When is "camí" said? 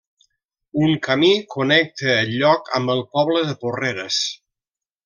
1.07-1.29